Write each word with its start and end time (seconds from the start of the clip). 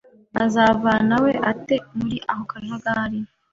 azavanawe 0.43 1.31
ate 1.51 1.75
muri 1.97 2.17
ako 2.31 2.43
kajagari? 2.49 3.19